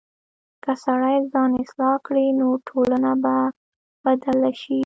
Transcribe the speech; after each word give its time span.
که 0.63 0.71
سړی 0.83 1.15
ځان 1.33 1.51
اصلاح 1.63 1.95
کړي، 2.07 2.27
نو 2.39 2.47
ټولنه 2.69 3.11
به 3.23 3.35
بدله 4.05 4.51
شي. 4.61 4.79